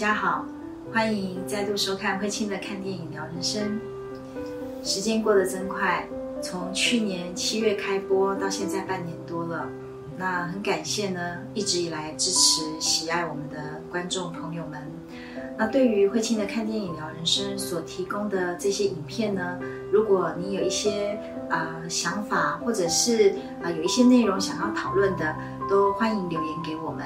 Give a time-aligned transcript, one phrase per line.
[0.00, 0.46] 大家好，
[0.94, 3.78] 欢迎再度收看慧清的看电影聊人生。
[4.82, 6.08] 时间过得真快，
[6.40, 9.68] 从去年七月开播到现在半年多了。
[10.16, 11.20] 那很感谢呢，
[11.52, 14.80] 一直以来支持、喜爱我们的观众朋友们。
[15.58, 19.58] 那对于慧清的看电影聊人生所提供的这些影片呢，
[19.92, 21.20] 如果你有一些
[21.50, 25.36] 啊想法，或者是啊有一些内容想要讨论的，
[25.68, 27.04] 都欢迎留言给我们。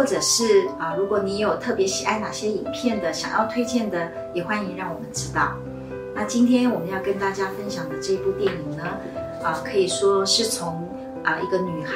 [0.00, 5.52] 或者是啊，如果你有特别喜爱哪些影片的，想要推荐的，也欢迎让我们知道。
[6.14, 8.82] 那今天我们要跟大家分享的这部电影呢，
[9.44, 10.88] 啊，可以说是从
[11.22, 11.94] 啊一个女孩，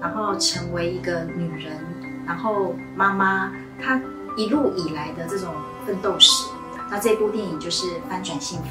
[0.00, 1.78] 然后成为一个女人，
[2.26, 4.02] 然后妈妈，她
[4.36, 5.54] 一路以来的这种
[5.86, 6.44] 奋斗史。
[6.90, 8.64] 那这部电影就是《翻转幸福》。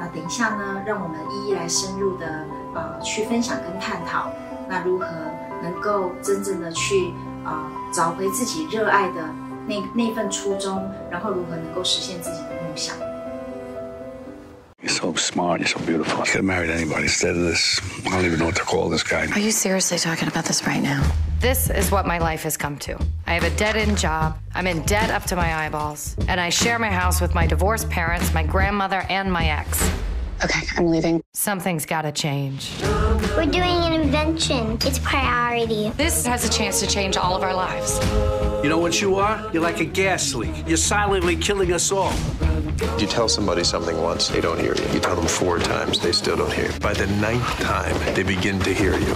[0.00, 2.26] 那等一下呢，让我们一一来深入的
[2.74, 4.30] 呃去分享跟探讨，
[4.66, 5.04] 那如何
[5.62, 7.12] 能够真正的去。
[7.43, 9.29] 啊，找回自己热爱的
[9.67, 12.95] 那那份初衷，然后如何能够实现自己的梦想。
[14.81, 15.61] You're so smart.
[15.61, 16.19] You're so beautiful.
[16.19, 17.81] You could have married anybody instead of this.
[18.05, 19.25] I don't even know what to call this guy.
[19.33, 21.01] Are you seriously talking about this right now?
[21.39, 22.95] This is what my life has come to.
[23.25, 24.37] I have a dead end job.
[24.53, 26.15] I'm in debt up to my eyeballs.
[26.27, 29.81] And I share my house with my divorced parents, my grandmother, and my ex.
[30.43, 31.23] Okay, I'm leaving.
[31.33, 32.71] Something's gotta change.
[33.35, 33.78] We're doing an
[34.09, 34.77] invention.
[34.85, 35.91] It's priority.
[35.97, 37.99] This has a chance to change all of our lives.
[38.63, 39.39] You know what you are?
[39.53, 40.53] You're like a gas leak.
[40.67, 42.13] You're silently killing us all.
[42.97, 44.83] You tell somebody something once, they don't hear you.
[44.93, 46.79] You tell them four times, they still don't hear you.
[46.79, 49.15] By the ninth time, they begin to hear you.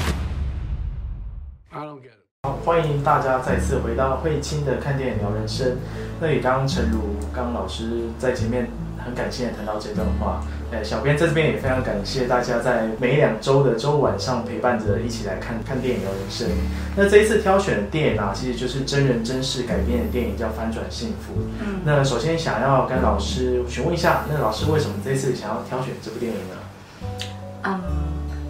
[1.71, 2.19] I don't get it.
[2.43, 5.77] 好，欢迎大家再次回到慧清的看电影聊人生。
[6.21, 10.41] 那也刚刚陈如刚老师在前面很感谢谈到这段话。
[10.74, 16.48] 呃，小编在这边也非常感谢大家在每两周的周晚上陪伴着一起来看看电影聊人生。
[16.96, 21.40] 那这一次挑选的电影啊，其实就是真人真事改编的电影，叫《翻转幸福》。
[21.60, 26.56] 嗯，那首先想要跟老师询问一下，那老师为什么这一次想要挑选这部电影呢？
[27.62, 27.80] 嗯，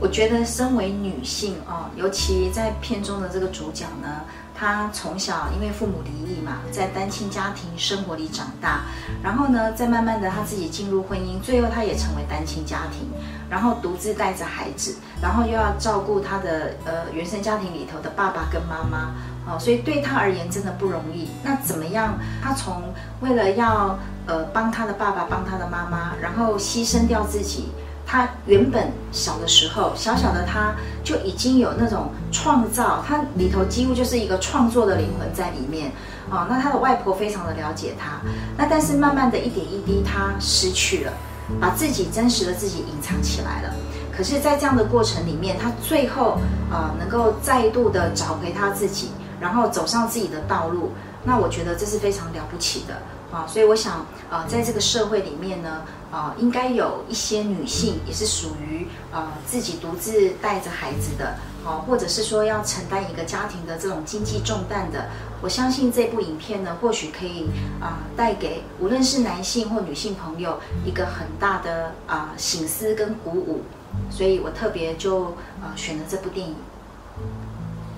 [0.01, 4.23] 我觉得身为女性哦，尤其在片中的这个主角呢。
[4.57, 8.83] 她从小因为父母离异嘛，在单亲家庭生活里长大，
[9.21, 13.11] 然后呢，再慢慢的她自己进入婚姻，最后她也成为单亲家庭，
[13.51, 19.13] 然后独自带着孩子，然后又要照顾她的呃原生家庭里头的爸爸跟妈妈，
[19.45, 21.29] 哦，所以对他而言真的不容易。
[21.43, 22.17] 那怎么样？
[22.41, 22.81] 他从
[23.23, 27.71] 为了要呃帮他的爸爸帮他的妈妈，然后牺牲掉自己。
[28.07, 35.91] 他原本小的时候，小小的他就已经有那种创造，他里头几乎就是一个创作的灵魂在里面
[36.31, 36.47] 啊。
[36.49, 38.21] 那他的外婆非常的了解他，
[38.57, 41.13] 那但是慢慢的一点一滴，他失去了，
[41.61, 43.75] 把自己真实的自己隐藏起来了。
[44.17, 46.39] 可是，在这样的过程里面，他最后
[46.71, 49.11] 啊，能够再度的找回他自己，
[49.41, 50.93] 然后走上自己的道路。
[51.25, 52.95] 那我觉得这是非常了不起的。
[53.35, 61.35] 啊，所以我想，呃，在这个社会里面呢，啊，应该有一些女性也是属于呃自己独自带着孩子的，
[61.67, 65.09] 啊，或者是说要承担一个家庭的这种经济重担的。
[65.43, 67.49] 我相信这部影片呢，或许可以
[67.81, 73.63] 啊带给无论是男性或女性朋友一个很大的啊醒思跟鼓舞。
[74.11, 75.25] 所以我特别就
[75.61, 76.55] 啊选了这部电影。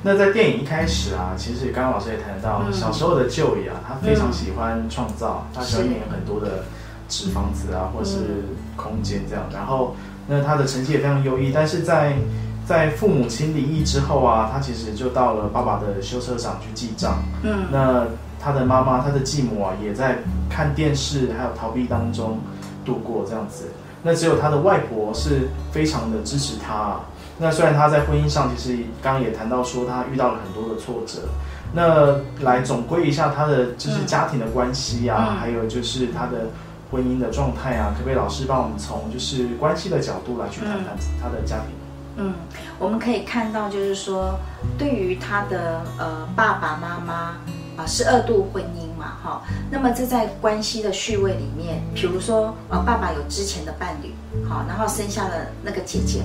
[0.06, 6.62] 那在电影一开始啊，其实刚刚老师也谈到，小时候的舅爷啊，他非常喜欢创造，他喜欢演很多的
[7.08, 8.44] 纸房子啊，或是
[8.76, 9.44] 空间这样。
[9.52, 9.96] 然后，
[10.28, 12.16] 那他的成绩也非常优异，但是在
[12.64, 17.18] 在父母亲离异之后啊，他其实就到了爸爸的修车厂去记账。
[17.42, 18.06] 嗯，那
[18.38, 20.18] 他的妈妈，他的继母啊，也在
[20.48, 22.38] 看电视还有逃避当中
[22.84, 23.64] 度过这样子。
[24.04, 27.00] 那只有他的外婆是非常的支持他。
[27.38, 31.28] 那虽然他在婚姻上，其实刚刚也谈到说他遇到了很多的挫折。
[31.74, 36.46] 那来总归一下他的就是家庭的关系啊，还有就是他的
[36.90, 41.66] 婚姻的状态啊，可不可以老师帮我们从就是关系的角度来去谈谈他的家庭？
[42.18, 42.32] 嗯，
[42.78, 44.38] 我们可以看到就是说，
[44.78, 47.36] 对于他的呃爸爸妈妈
[47.76, 54.14] 啊是二度婚姻嘛，哈，那么这在关系的序位里面，比如说呃爸爸有之前的伴侣，
[54.48, 56.22] 好，然后生下了那个姐姐。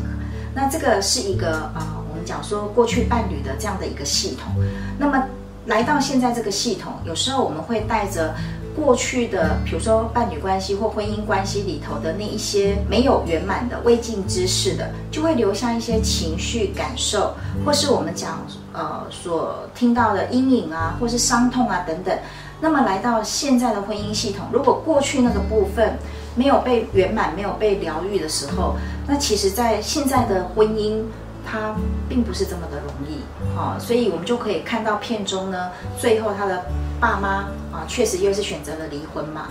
[0.54, 4.54] 那这个是一个啊，我们讲说过去伴侣的这样的一个系统。
[4.98, 5.24] 那么
[5.66, 8.34] 来到现在这个系统，有时候我们会带着
[8.76, 22.18] 过去的，比如说伴侣关系或婚姻关系里头的那一些没有圆满的未尽之事的，就会留下一些情绪感受，或是我们讲呃所听到的阴影啊，或是伤痛啊等等。
[22.60, 25.98] 那么来到现在的婚姻系统，如果过去那个部分，
[26.36, 28.76] 没有被圆满、没有被疗愈的时候，
[29.08, 31.04] 那其实，在现在的婚姻，
[31.46, 31.76] 他
[32.08, 33.22] 并不是这么的容易，
[33.58, 36.66] 哦，所以我们就可以看到片中呢，最后他的
[37.00, 37.30] 爸妈
[37.72, 39.48] 啊，确实又是选择了离婚嘛。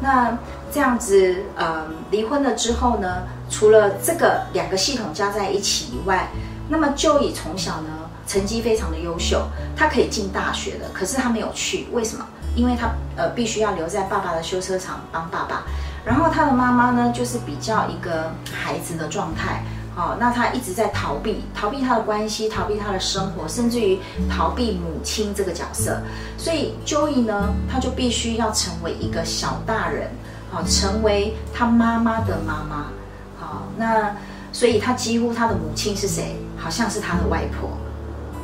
[0.00, 0.36] 那
[0.70, 6.28] 这样子，呃，离婚了之后呢，除了这个两个系统加在一起以外，
[6.68, 7.88] 那么就以从小呢
[8.26, 9.46] 成绩非常的优秀，
[9.76, 12.26] 他可以进大学的，可是他没有去，为什么？
[12.54, 15.64] 因为他呃必须要留在爸爸的修车厂帮爸爸，
[16.06, 19.64] 然后他的妈妈呢就是比较一个孩子的状态，
[19.96, 23.98] 哦，那他一直在逃避，逃避他的关系，逃避他的生活，甚至于
[24.30, 26.00] 逃避母亲这个角色，
[26.38, 30.08] 所以 Joey 呢他就必须要成为一个小大人，
[30.52, 32.86] 好，成为他妈妈的妈妈，
[33.36, 34.14] 好，那
[34.52, 36.36] 所以他几乎他的母亲是谁？
[36.56, 37.68] 好像是他的外婆。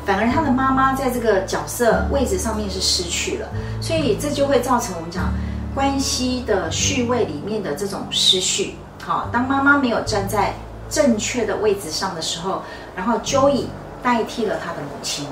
[0.04, 3.48] 反而他的妈妈在这个角色位置上面是失去了，
[3.80, 5.32] 所以这就会造成我们讲
[5.74, 8.76] 关系的序位里面的这种失序。
[9.02, 10.54] 好，当妈妈没有站在
[10.88, 12.62] 正确的位置上的时候，
[12.94, 13.64] 然后 Joey
[14.02, 15.26] 代替了他的母亲，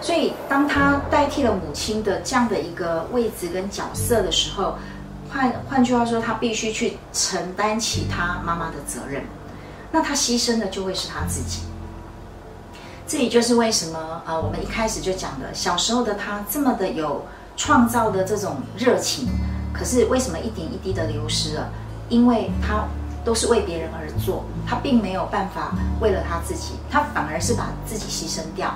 [0.00, 4.76] 所以当他代替了母亲的这样的一个位置跟角色的时候，
[5.30, 9.22] 换换句话说，他必须去承担起他妈妈的责任，
[9.90, 11.60] 那他牺牲的就会是他自己。
[13.06, 17.24] 这也就是为什么呃，我们一开始就讲的，小时候的他这么的有
[17.56, 19.28] 创造的这种热情，
[19.72, 21.68] 可是为什么一点一滴的流失了？
[22.08, 22.84] 因为他
[23.24, 28.72] 都是为别人而做，他并没有办法为了他自己，他反而是把自己牺牲掉。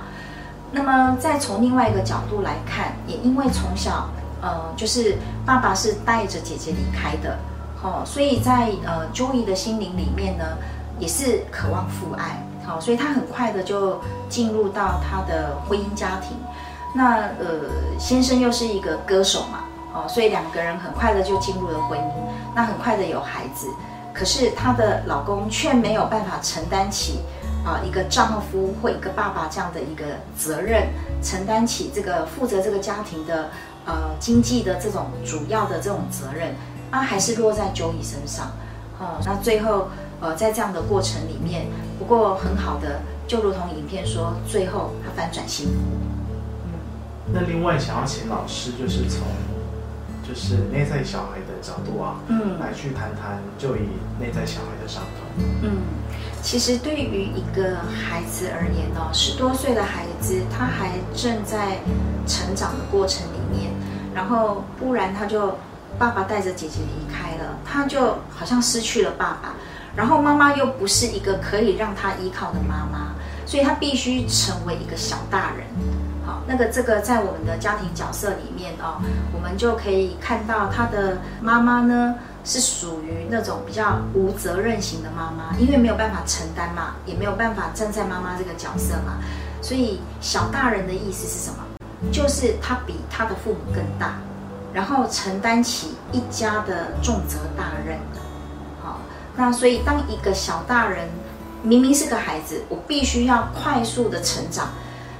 [0.73, 4.09] 那么再从另外一个角度来看，也因为从小
[4.41, 7.39] 呃，就是爸爸是带着姐姐离开的，
[7.83, 10.45] 哦，所以在呃 Joey 的心灵里面呢，
[10.99, 12.43] 也是渴望父爱。
[12.65, 16.37] 好，所以他很快的就进入到他的婚姻家庭。
[16.95, 19.61] 那呃，先生又是一个歌手嘛，
[19.97, 22.13] 哦，所以两个人很快的就进入了婚姻。
[22.55, 23.67] 那很快的有孩子，
[24.13, 27.21] 可是她的老公却没有办法承担起
[27.65, 30.05] 啊一个丈夫或一个爸爸这样的一个
[30.37, 30.89] 责任，
[31.23, 33.49] 承担起这个负责这个家庭的
[33.87, 36.55] 呃经济的这种主要的这种责任，
[36.91, 38.51] 啊，还是落在九乙身上。
[38.99, 39.89] 哦，那最后。
[40.19, 41.67] 呃，在这样的过程里面，
[41.99, 45.75] 不过很好的，就如同影片说，最后他反转幸福。
[47.31, 49.27] 那另外想要请老师，就是从
[50.27, 53.89] 就是内在小孩的角度啊，嗯，来去谈谈就以
[54.19, 55.45] 内在小孩的伤痛。
[55.63, 55.79] 嗯，
[56.43, 61.79] 其实对于一个孩子而言呢，十多岁的孩子，他还正在
[62.27, 63.71] 成长的过程里面，
[64.15, 65.57] 然后不然他就
[65.99, 69.55] 爸爸带着姐姐离开了，他就好像失去了爸爸。
[69.95, 73.15] 然后妈妈又不是一个可以让他依靠的妈妈，
[73.47, 75.65] 所以他必须成为一个小大人。
[76.47, 79.03] 那个这个在我们的家庭角色里面哦，
[79.33, 82.15] 我们就可以看到他的妈妈呢
[82.45, 89.19] 是属于那种比较无责任型的妈妈，因为没有办法承担嘛，也没有办法站在妈妈这个角色嘛，
[89.61, 91.65] 所以小大人的意思是什么？
[92.13, 94.15] 就是他比他的父母更大，
[94.73, 97.99] 然后承担起一家的重责大任。
[98.83, 99.01] 好
[99.35, 101.09] 那所以，当一个小大人
[101.63, 104.69] 明明是个孩子，我必须要快速的成长。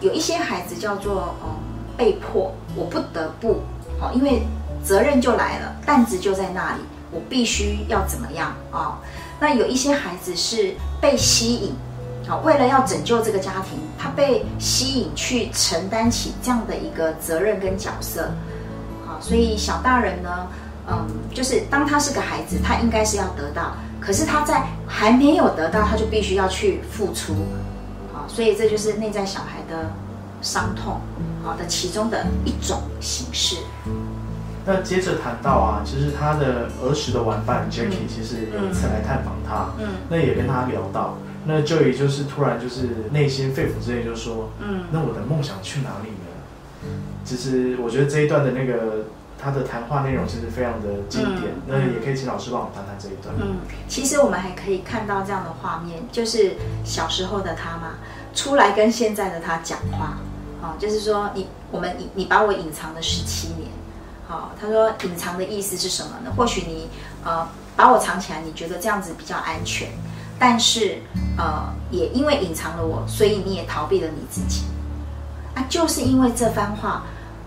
[0.01, 1.57] 有一些孩子叫做哦
[1.97, 3.61] 被迫，我不得不
[3.99, 4.43] 好，因为
[4.85, 8.99] 责任就来了，担子就在那里，我必须要怎么样啊？
[9.41, 11.75] 那有一些孩子是被吸引，
[12.27, 18.31] 好，为了要拯救这个家庭，他被吸引去承担起这样的一个责任跟角色。
[19.07, 20.49] 好，所以小大人呢，
[20.89, 23.73] 嗯，就是当他是个孩子，他应该是要得到。
[23.99, 27.35] 可是他在还没有得到，他就必须要去付出，
[28.27, 29.93] 啊，所以这就是内在小孩的
[30.43, 31.01] 伤痛，
[31.45, 33.57] 好的其中的一种形式。
[34.65, 46.91] 那接着谈到啊，其实他的儿时的玩伴 Jackie 其实有一次来探访他，嗯，那也跟他聊到，那就也就是突然就是内心肺腑之言就说，嗯，那我的梦想去哪里呢？
[47.25, 49.05] 其实我觉得这一段的那个。
[49.47, 53.33] 他的谈话内容其实非常的经典，那也可以请老师帮我们谈谈这一段。
[53.41, 57.95] 嗯，其实我们还可以看到这样的画面，就是小时候的他嘛，
[58.35, 60.19] 出来跟现在的他讲话，
[60.61, 63.71] 哦，就是说你我们你你把我隐藏了十七年，
[64.27, 66.33] 好，他说隐藏的意思是什么呢？
[66.37, 66.89] 或许你
[67.23, 69.89] 呃把我藏起来，你觉得这样子比较安全，
[70.41, 70.99] 但是
[71.39, 74.65] 呃也因为隐藏了我，所以你也逃避了你自己，
[75.55, 77.05] 啊，就是因为这番话。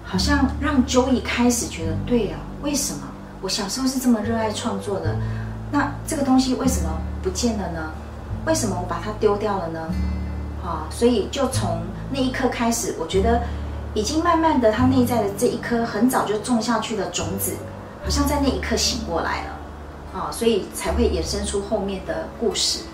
[0.09, 3.01] 好像让 Joey 开始觉得对啊，为什么
[3.41, 5.15] 我小时候是这么热爱创作的？
[5.71, 6.89] 那这个东西为什么
[7.21, 7.91] 不见了呢？
[8.47, 9.87] 为什么我把它丢掉了呢？
[10.65, 13.43] 啊，所以就从那一刻开始，我觉得
[13.93, 17.53] 已经慢慢的，他内在的这一颗很早就种下去的种子，
[18.03, 22.85] 好像在那一刻醒过来了，啊，所以才会衍生出后面的故事。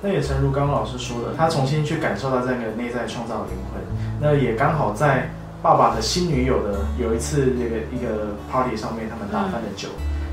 [0.00, 3.82] 那也诚如刚刚老师说的，他重新去感受到这个内在创造灵魂。
[4.20, 5.30] 那也刚好在
[5.62, 9.88] 爸爸的新女友的有一次那个一个 party 上面，他们打翻了酒，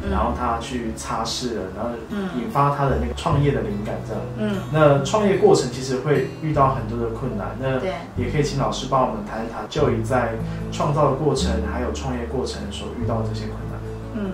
[0.10, 1.92] 然后他去擦拭了，然后
[2.36, 4.22] 引发他的那个创业的灵感这样。
[4.40, 7.80] 嗯，那创业过程其实会遇到很多的困难，那
[8.18, 10.34] 也可以请老师帮我们谈一谈，就以在
[10.72, 13.69] 创造的过程还有创业过程所遇到的这些困难。
[14.16, 14.32] 嗯，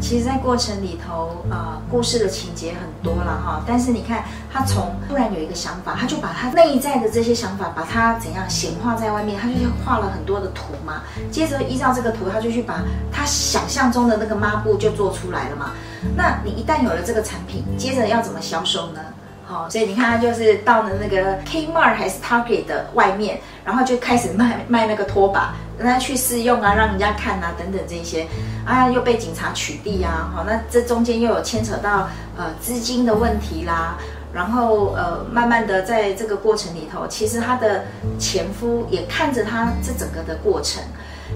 [0.00, 3.62] 其实，在过程里头，呃，故事的情节很多了哈。
[3.66, 9.54] 但是你看，他从突然有一个想法，他就把他内在的这些想法，把它怎样显化在外面，他就
[9.84, 11.02] 画了很多的图嘛。
[11.30, 12.82] 接着依照这个图，他就去把
[13.12, 15.72] 他想象中的那个抹布就做出来了嘛。
[16.16, 19.00] 那你一旦有了这个产品，接着要怎么销售呢？
[19.44, 25.54] 好，所以你看，他就是到了那个 Kmart 还是 Target 的外面，然后就开始卖卖那个拖把。
[25.78, 28.26] 让他去试用啊，让人家看啊，等等这些，
[28.64, 33.96] 啊，又被警察取缔啊，好，那这中间又有牵扯到呃资金的问题啦，
[34.32, 37.84] 然后呃，慢慢的在这个过程里头，其实他的
[38.18, 40.82] 前夫也看着他这整个的过程，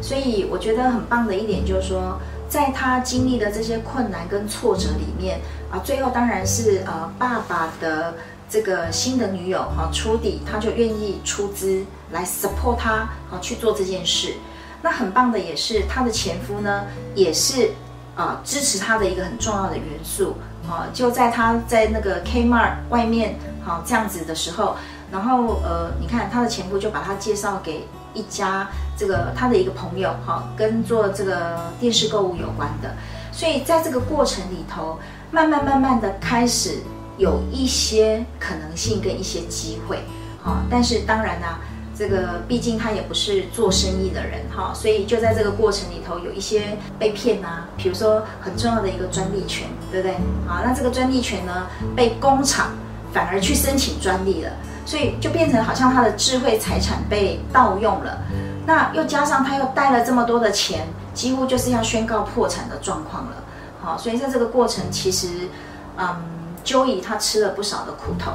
[0.01, 2.19] 所以我觉得很棒的一点就是说，
[2.49, 8.15] 在他经历的这些困难跟挫折里面啊，最后当然是呃爸爸的。
[8.53, 14.35] 这个新的女友哈，出底他就愿意出资来 support 他，好去做这件事。
[14.83, 17.71] 那很棒的也是他的前夫呢，也是
[18.15, 20.37] 啊支持他的一个很重要的元素
[20.69, 20.87] 啊。
[20.93, 24.77] 就在他在那个 Kmart 外面好这样子的时候，
[25.11, 32.95] 然后呃，你看他的前夫就把他介绍给一家这个他的一个朋友哈，跟做这个电视购物有关的。
[33.33, 34.99] 所以在这个过程里头，
[35.31, 36.79] 慢慢慢慢的开始。
[37.19, 39.99] 有一些可能性跟一些机会，
[40.43, 41.47] 哈，但是当然呢，
[41.97, 50.17] 这个毕竟他也不是做生意的人，哈，所以就在这个过程里头有一些被骗呐，比如说很重要的一个专利权，对不对？
[50.47, 52.73] 好，那这个专利权呢，被工厂
[53.13, 54.51] 反而去申请专利了，
[54.87, 58.23] 所以就变成好像他的智慧财产被盗用了，
[58.67, 63.37] 那又加上他又贷了这么多的钱，几乎就是要宣告破产的状况了，
[63.81, 65.29] 好，所以在这个过程其实，
[65.97, 66.33] 嗯。
[66.65, 68.31] ，Joy 他吃了不少的苦头，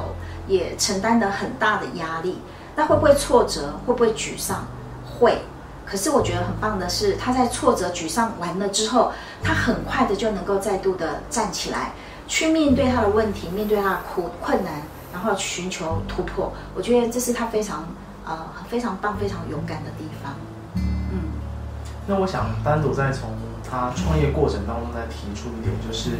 [0.46, 2.36] 也承担了很大的压力。
[2.78, 3.74] 那会不会挫折？
[3.84, 4.64] 会不会沮丧？
[5.04, 5.42] 会。
[5.84, 9.10] 可是我觉得很棒的是，他在挫折、沮丧完了之后，
[9.42, 11.90] 他很快的就能够再度的站起来，
[12.28, 14.74] 去面对他的问题，面对他的苦困难，
[15.12, 16.52] 然后寻求突破。
[16.76, 17.84] 我觉得这是他非常
[18.24, 20.32] 呃非常棒、非常勇敢的地方。
[21.10, 21.18] 嗯。
[22.06, 23.30] 那我想单独再从
[23.70, 26.10] 他创业过程当中再提出一点，就是。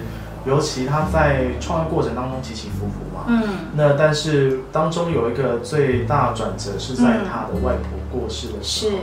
[0.46, 3.42] 尤其他在创业过程当中起起伏伏嘛，嗯，
[3.74, 8.96] 那但是当中有一个最大转折是在他的外婆过世的时候，是，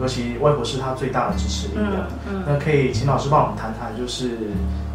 [0.00, 4.32] 尤其外婆是他最大的支持力量，嗯，那可以请老师帮我们谈谈，就是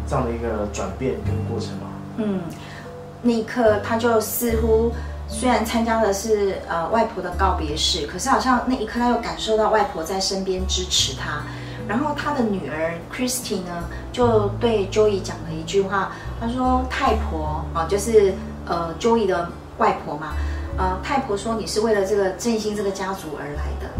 [0.06, 1.86] 这样的一个转变跟过程吗？
[2.18, 2.40] 嗯，
[3.22, 4.92] 那一刻他就似乎
[5.26, 11.42] 虽然参加的是呃外婆的告别式，可是好像那一刻他又感受到外婆在身边支持他。
[11.88, 18.34] 然后他的女儿 Christy 呢，就对 Joey 讲了一句话，他说：“太婆啊，就是
[18.66, 20.32] 呃 Joey 的外婆嘛，
[20.76, 23.90] 呃太婆说你是为了这个振兴这个家族而来的。”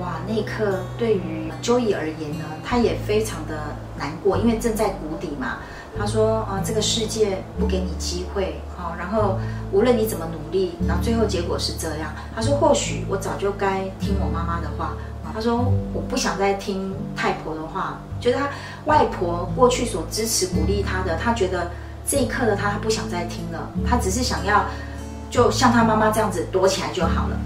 [0.00, 3.54] 哇，那一刻对于 Joey 而言呢，他也非常的
[3.96, 5.58] 难过，因为正在谷底嘛。
[5.98, 9.38] 他说：“啊，这个世界不给你机会，哦，然后
[9.72, 14.92] 无论你怎么努力，然后最后结果是这样。”他说：“或许我早就该听我妈妈的话。”
[15.34, 15.56] 他说
[15.94, 18.48] ：“我不想再听太婆的话，觉得他
[18.86, 21.70] 外婆过去所支持鼓励他的，他觉得
[22.06, 23.70] 这一刻的他，他不想再听了。
[23.86, 24.64] 他只是想要，
[25.30, 27.36] 就像他妈妈这样子躲起来就好了。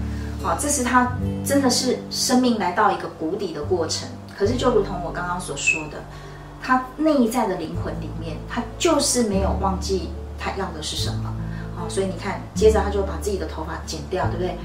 [0.41, 1.11] 好，这是他
[1.45, 4.07] 真的是生命来到一个谷底的过程。
[4.37, 6.03] 可是就如同我刚刚所说的，
[6.61, 10.09] 他内在的灵魂里面，他就是没有忘记
[10.39, 11.33] 他要的是什么。
[11.75, 14.57] 好，所以你看，接着他就把自己的头发剪掉，对不对？”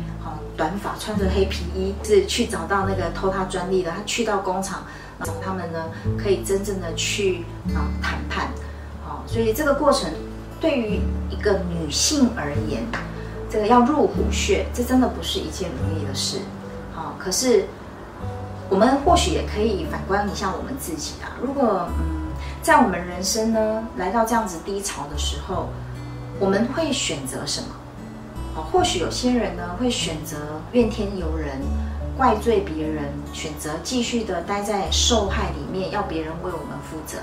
[0.56, 3.90] 短发穿着黑皮衣，是去找到那个偷他专利的。
[3.90, 4.84] 他去到工厂
[5.24, 5.84] 找他们呢，
[6.18, 7.44] 可以真正的去
[7.74, 8.48] 啊谈判。
[9.04, 10.10] 好，所以这个过程
[10.60, 12.82] 对于一个女性而言，
[13.48, 16.38] 这个要入虎穴，这真的不是一件容易的事。
[16.92, 17.64] 好，可是
[18.68, 21.30] 我们或许也可以反观一下我们自己啊。
[21.40, 25.68] 如果嗯，在我们人生呢来到这样子低潮的时候，
[26.40, 27.68] 我们会选择什么？
[28.70, 30.36] 或许有些人呢会选择
[30.72, 31.60] 怨天尤人，
[32.16, 37.18] 怪罪别人，选择继续的待在受害里面，要别人为我们负责。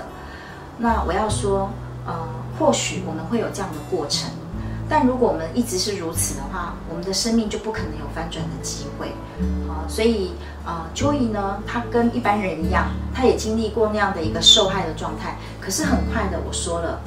[0.78, 1.70] 那我要说，
[2.06, 2.14] 呃，
[2.58, 4.30] 或许我们会有这样的过程，
[4.88, 9.08] 但如果我们一直是如此的话，我们的生命就不可能有翻转的机会。
[9.68, 10.32] 啊，所以
[10.64, 15.36] 啊，Joy 呢，他跟一般人一样，他也经历过那样的一个受害的状态。
[15.60, 17.00] 可是很快的，我说了，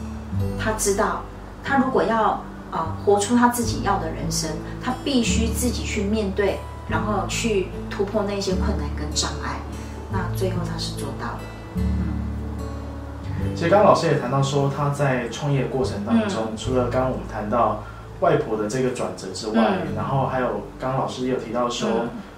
[0.59, 1.23] 他知道，
[1.63, 2.39] 他如果要。
[2.71, 4.49] 啊、活出他自己要的人生，
[4.83, 9.59] 他必须自己去面对，然后去突破那些困难跟障碍。
[10.11, 11.39] 那最后他是做到了。
[13.55, 17.83] 其实刚刚老师也谈到说，他在创业过程当中，嗯除了刚刚我们谈到
[18.19, 21.87] 外婆的这个转折之外，嗯然后还有刚刚老师也有提到说，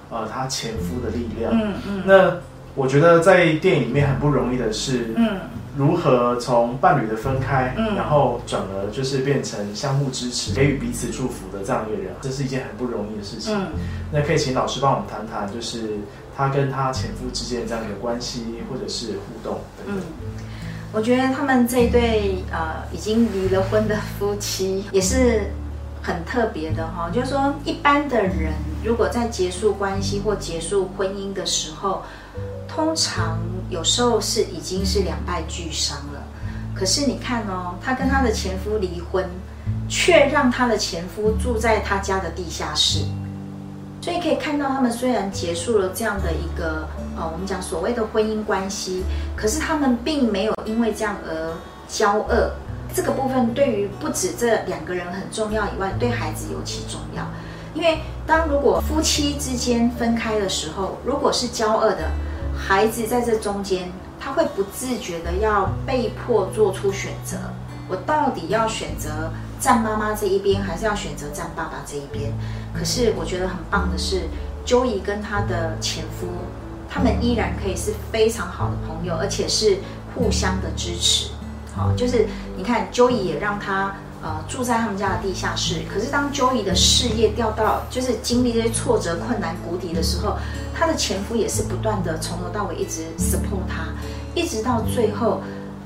[0.09, 1.51] 呃，他前夫的力量。
[1.53, 2.37] 嗯嗯那
[2.75, 5.39] 我觉得在电影里面很不容易的是，嗯
[5.75, 13.55] 如何从伴侣的分开，嗯然后转而就是变成相互支持、给予彼此祝福的这样一个人，这是一件很不容易的事情。
[13.57, 13.67] 嗯
[14.11, 15.97] 那可以请老师帮我们谈谈，就是
[16.35, 19.95] 他跟他前夫之间这样一个关系，或者是互动等等。
[19.95, 20.03] 嗯，
[20.91, 25.43] 我觉得他们这一对呃已经离了婚的夫妻也是
[26.01, 28.51] 很特别的哈、就是说一般的人
[28.83, 32.01] 如果在结束关系或结束婚姻的时候，
[32.67, 33.37] 通常
[33.71, 36.21] 有时候是已经是两败俱伤了。
[36.75, 39.27] 可是你看哦，她跟她的前夫离婚，
[39.89, 43.05] 却让她的前夫住在她家的地下室。
[44.01, 49.03] 所以可以看到，他们虽然结束了这样的一个呃，我们讲所谓的婚姻关系，
[49.35, 51.53] 可是他们并没有因为这样而
[51.87, 52.51] 交恶。
[52.93, 57.23] 这个部分对于不止这两个人很重要以外，对孩子尤其重要。
[57.73, 62.09] 因为当如果夫妻之间分开的时候，如果是交恶的，
[62.67, 67.37] 孩子在这中间，他会不自觉的要被迫做出选择。
[67.89, 72.31] 我到底要选择站妈妈这一边，还是要选择站爸爸这一边？
[72.71, 74.27] 可是我觉得很棒的是
[74.65, 76.27] ，Joey 跟她的前夫，
[76.87, 79.79] 他们依然可以是非常好的朋友，而且是
[80.15, 81.31] 互相的支持。
[81.75, 85.81] 好，就是你看，Joey 也让他呃住在他们家的地下室。
[85.93, 90.37] 可是当 Joey 的事业掉到就是经历这些挫折、困难、谷底的时候，
[90.73, 93.87] 他的前夫也是不断的从头到尾一直 support 他，
[94.33, 95.41] 一直到最后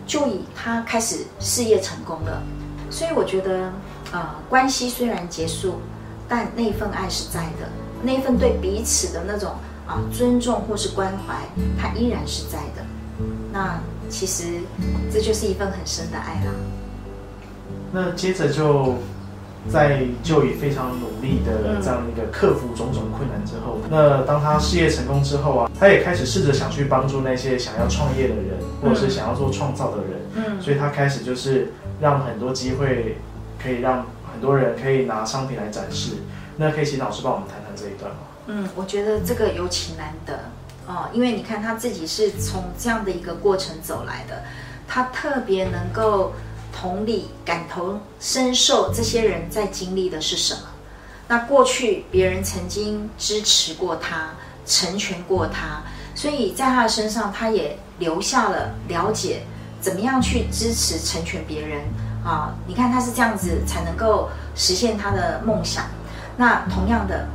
[0.08, 2.42] ，Joey 他开始事业成功了。
[2.92, 3.72] 所以我觉得，
[4.12, 5.80] 呃，关系虽然结束，
[6.30, 7.68] 但那份爱是在的，
[8.02, 9.56] 那份对彼此的那种
[9.88, 11.36] 啊尊重或是关怀，
[11.82, 12.86] 它依然是在的。
[13.52, 14.44] 那其实
[15.12, 16.52] 这就是一份很深的爱啦。
[17.96, 18.96] 那接着就
[19.72, 30.12] 在就以非常努力的这样一个克服种种困难之后，那当他事业成功之后啊，他也开始试着想去帮助那些想要创业的人，或者是想要做创造的人。
[30.36, 33.18] 嗯所以他开始就是让很多机会
[33.58, 36.18] 可以让很多人可以拿商品来展示。
[36.58, 38.18] 那可以请老师帮我们谈谈这一段吗？
[38.48, 40.34] 嗯，我觉得这个尤其难得
[40.86, 44.44] 哦，因为你看他自己是从这样的一个过程走来的，
[44.88, 46.34] 他特别能够
[46.78, 50.62] 同理、感同身受这些人在经历的是什么。
[51.28, 54.32] 那过去别人曾经支持过他，
[54.66, 55.82] 成全过他，
[56.14, 59.44] 所以在他的身上，他也留下了了解
[59.80, 61.82] 怎么样去支持、成全别人
[62.24, 62.54] 啊。
[62.68, 65.86] 你看他是这样子才能够实现他的梦想。
[66.38, 67.28] 那同样的，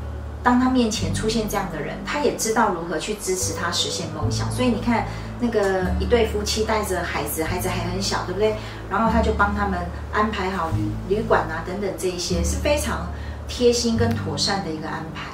[0.43, 4.51] 当他面前出现这样的人，他也知道如何去支持他实现梦想。
[4.53, 5.07] 所以你看，
[5.41, 8.57] 那个一对夫妻带着孩子，孩子还很小，对不对？
[8.91, 9.79] 然后他就帮他们
[10.13, 13.09] 安排好旅旅馆啊等等这一些，是非常
[13.49, 15.31] 贴心跟妥善的一个安排。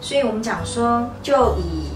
[0.00, 1.88] 所以我们讲说，就以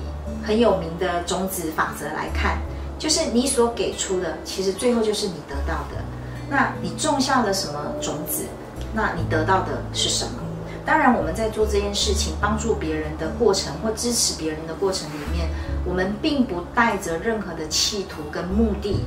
[0.46, 2.58] 很有名的种子法则来看，
[2.98, 6.04] 就是你所给出的，其实最后就是你得到的。
[6.50, 8.44] 那你种下了什么种子，
[8.92, 10.42] 那你得到的是什么？
[10.84, 15.48] 当然，我们在做这件事情，帮助别人的过程或支持别人的过程里面，
[15.84, 19.04] 我们并不带着任何的企图跟目的。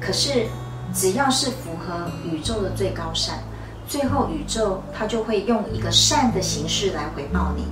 [0.00, 0.46] 可是，
[0.92, 3.38] 只要是符合宇宙的最高善，
[3.88, 7.64] 最后宇宙它就会用一个善的形式来回报你。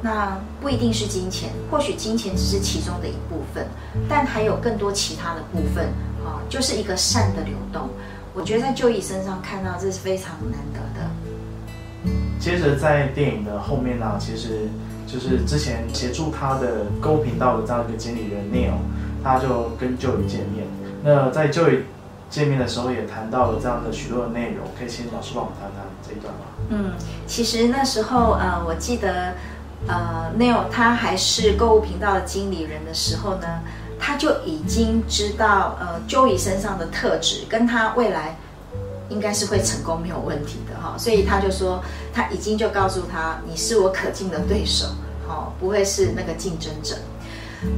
[0.00, 3.66] 那不一定是金钱，或许金钱只是其中的一部分，
[4.08, 5.86] 但还有更多其他的部分
[6.24, 7.88] 啊，就是一个善的流动。
[8.34, 12.10] 我觉得在就义身上看到，这是非常难得的。
[12.40, 14.68] 接着在电影的后面呢、其实
[15.12, 18.78] 就是之前协助他的购物频道的这样一个经理人 Neil，
[19.22, 20.66] 他就跟 Joey 见面。
[21.04, 21.80] 那在 Joey
[22.30, 26.40] 见面的时候，也谈到了这样的许多的内容，可以请老师帮我们谈谈这一段吗？
[26.70, 26.92] 嗯，
[27.26, 29.34] 其实那时候呃，我记得
[29.86, 33.60] 呃，Neil 他还是购物频道的经理人的时候呢，
[34.00, 38.38] 他就已经知道呃 Joey 身上的特质跟他未来
[39.12, 44.86] 应该是会成功没有问题的哈，所以他就说他已经就告诉他你是我可敬的对手，
[45.28, 46.96] 好，不会是那个竞争者。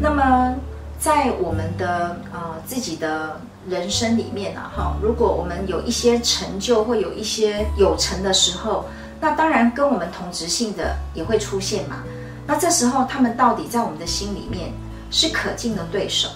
[0.01, 0.55] 那么
[0.99, 8.87] 在我们的呃自己的人生里面啊，哈，如果我们有一些成就或有一些有成的时候，
[9.21, 12.03] 那当然跟我们同质性的也会出现嘛。
[12.47, 14.73] 那这时候他们到底在我们的心里面
[15.11, 16.29] 是可敬的对手，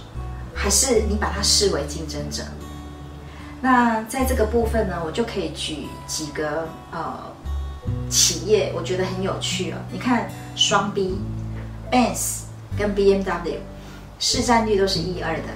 [0.54, 2.42] 还是你把他视为竞争者？
[3.60, 7.14] 那在这个部分呢，我就可以举几个呃
[8.08, 9.76] 企业，我觉得很有趣哦。
[9.90, 12.42] 你看双 B，Benz
[12.78, 13.56] 跟 BMW
[14.20, 15.48] 市占率都是一二的。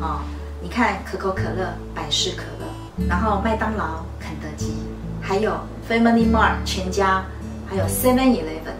[0.00, 0.22] 好，
[0.60, 4.72] 你看可口可乐、百事可乐，然后麦当劳、肯德基，
[5.20, 5.52] 还有
[5.88, 7.24] Family Mart 全家，
[7.68, 8.74] 还有 Seven Eleven，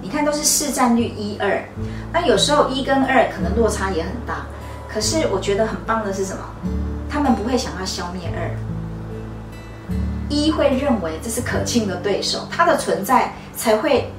[0.00, 1.62] 你看都是市占率一二。
[2.10, 4.46] 那有时候一跟二可能落差也很大，
[4.88, 6.42] 可是我觉得很棒的是什么？
[7.18, 8.56] 他们不会想要消灭二，
[10.30, 14.12] 一会认为这是可敬的对手，他的存在才会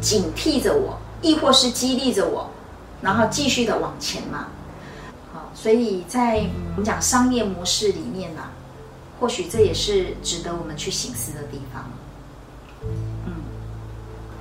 [0.00, 2.50] 警惕着我，亦或是激励着我，
[3.00, 4.48] 然后继续的往前嘛。
[5.32, 8.42] 好，所以在我们讲商业模式里面呢，
[9.20, 11.84] 或许这也是值得我们去醒思的地方。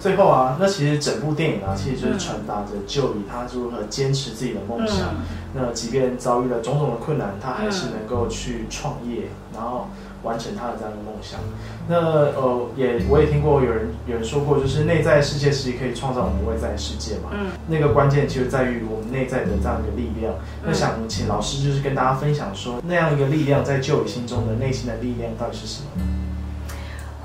[0.05, 5.15] 最后啊，那其实整部电影啊，其实就是传达着就以他如何坚持自己的梦想。
[5.55, 9.87] 那即便遭遇了种种的困难，他还是能够去创业，然后
[10.21, 11.39] 完成他的这样的梦想。
[11.87, 11.95] 那
[12.39, 17.31] 呃，也我也听过有人有人说过，就是内在世界其实可以创造我们外在世界嘛。
[17.33, 17.47] 嗯。
[17.67, 20.35] 那个关键其实在于我们内在的这样一个力量。
[20.63, 26.07] 那想请老师就是跟大家分享说，那样一个力量在就以心中的内心的力量到底是什么呢？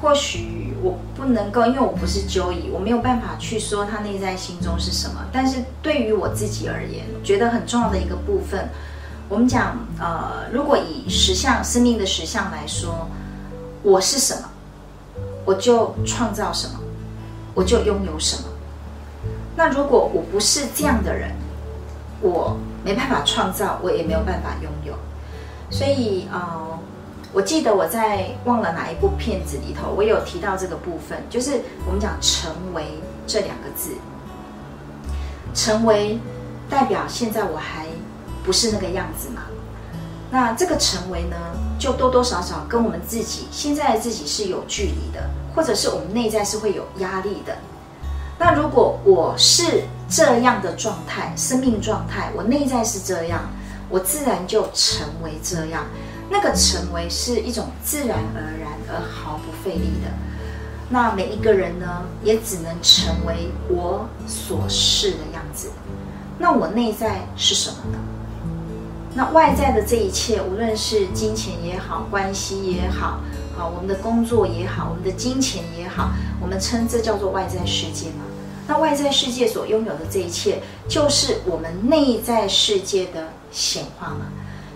[0.00, 5.20] 或许我不能够，因为我不是 Joey，我没有办法去说他内在心中是什么。
[5.30, 8.70] 但是对于我自己而言，觉得很重要的一个部分，
[9.28, 13.06] 我们讲，呃，如果以实相生命的实相来说，
[13.82, 14.48] 我是什么，
[15.44, 16.80] 我就创造什么，
[17.52, 18.44] 我就拥有什么。
[19.54, 21.30] 那如果我不是这样的人，
[22.22, 24.94] 我没办法创造，我也没有办法拥有。
[25.70, 26.78] 所以，呃。
[27.32, 32.84] 我记得我在忘了哪一部片子里头，我有提到这个部分，就是我们讲“成为”
[33.24, 33.92] 这两个字
[35.54, 36.18] ，“成为”
[36.68, 37.86] 代表现在我还
[38.44, 39.42] 不是那个样子嘛？
[40.28, 41.36] 那这个“成为”呢，
[41.78, 47.56] 就多多少少跟我们自己现在的自己是有距离的，或者是我们内在是会有压力的。
[48.40, 53.42] 那如果我是这样的状态，生命状态，我内在是这样，
[53.88, 55.84] 我自然就成为这样。
[56.32, 60.08] 那个成为是一种自然而然而毫不费力的，
[60.88, 65.70] 那每一个人呢，也只能成为我所是的样子。
[66.38, 67.98] 那我内在是什么呢？
[69.12, 73.18] 那外在的这一切，无论是金钱也好，关系也好，
[73.58, 78.24] 好我们的工作也好，我们的金钱也好，我们称这叫做外在世界嘛。
[78.68, 84.26] 那外在世界所拥有的这一切，就是我们内在世界的显化嘛。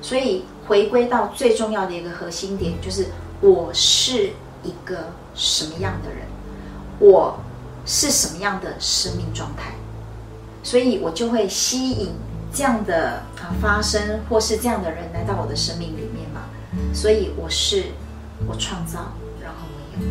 [0.02, 0.44] 所以。
[0.66, 3.08] 回归到最重要的一个核心点，就是
[3.40, 4.30] 我是
[4.62, 6.26] 一个什么样的人，
[6.98, 7.38] 我
[7.84, 9.74] 是什么样的生命状态，
[10.62, 12.14] 所以我就会吸引
[12.52, 16.42] 这样的啊发生，或是这样的人来到我的生命里面嘛。
[16.94, 17.84] 所以我是
[18.48, 20.06] 我创造，然后我有。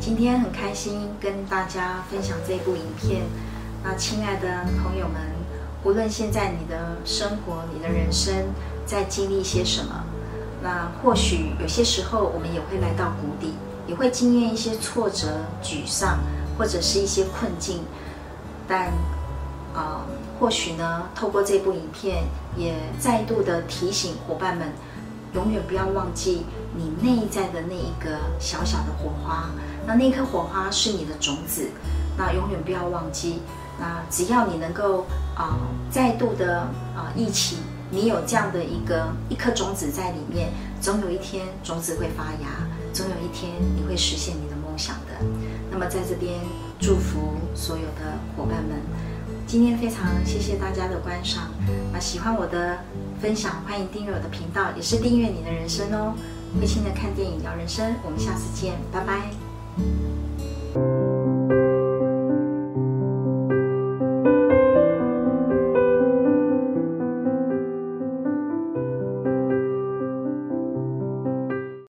[0.00, 3.22] 今天很开心跟大家分享这部影片，
[3.84, 5.20] 那亲爱的朋友们，
[5.84, 8.34] 无论现在你的生活、你的人生。
[8.90, 10.02] 在经历些什么？
[10.60, 13.54] 那或许有些时候我们也会来到谷底，
[13.86, 15.28] 也会经验一些挫折、
[15.62, 16.18] 沮丧，
[16.58, 17.84] 或者是一些困境。
[18.66, 18.88] 但
[19.72, 20.02] 啊，
[20.40, 22.24] 或许呢，透过这部影片，
[22.56, 24.72] 也再度的提醒伙伴们，
[25.34, 29.50] 永远不要忘记你内在的那一个小小的火花。
[29.86, 31.70] 那那颗火花是你的种子，
[32.18, 33.40] 那永远不要忘记。
[33.78, 35.56] 那只要你能够啊，
[35.92, 36.62] 再度的
[36.96, 37.58] 啊一起。
[37.90, 40.50] 你有这样的一个一颗种子在里面，
[40.80, 45.24] 总有一天种子会发芽，总有一天你会实现你的梦想的。
[45.70, 46.38] 那么在这边
[46.78, 48.78] 祝福所有的伙伴们，
[49.46, 51.50] 今天非常谢谢大家的观赏。
[51.92, 52.78] 那喜欢我的
[53.20, 56.14] 分享，欢迎订阅我的频道，也是订阅你的人生哦。
[56.60, 60.19] 慧清的看电影聊人生，我们下次见，拜拜。